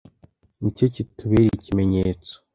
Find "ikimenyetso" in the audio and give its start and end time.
1.57-2.33